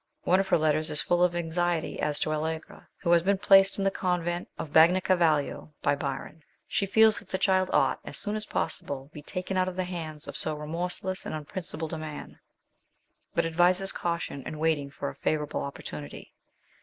One 0.23 0.39
of 0.39 0.47
her 0.47 0.57
letters 0.57 0.89
is 0.89 0.99
full 0.99 1.23
of 1.23 1.35
anxiety 1.35 1.99
as 1.99 2.19
to 2.21 2.33
Allegra, 2.33 2.87
who 2.97 3.11
has 3.11 3.21
been 3.21 3.37
placed 3.37 3.77
in 3.77 3.83
the 3.83 3.91
convent 3.91 4.47
of 4.57 4.73
Bagnacavallo 4.73 5.69
by 5.83 5.91
10 5.93 5.93
146 5.93 5.93
MRS. 5.93 5.93
SHELLEY. 5.93 5.95
Byron. 5.99 6.43
She 6.67 6.85
feels 6.87 7.19
that 7.19 7.29
the 7.29 7.37
child 7.37 7.69
ought, 7.71 7.99
as 8.03 8.17
soon 8.17 8.35
as 8.35 8.47
possible, 8.47 9.09
to 9.09 9.13
be 9.13 9.21
taken 9.21 9.57
out 9.57 9.67
of 9.67 9.75
the 9.75 9.83
hands 9.83 10.27
of 10.27 10.35
so" 10.35 10.55
re 10.55 10.65
morseless 10.67 11.27
and 11.27 11.35
unprincipled 11.35 11.93
a 11.93 11.99
man" 11.99 12.39
but 13.35 13.45
advises 13.45 13.91
caution 13.91 14.41
and 14.43 14.59
waiting 14.59 14.89
for 14.89 15.07
a 15.09 15.13
favourable 15.15 15.61
opportunity. 15.61 16.33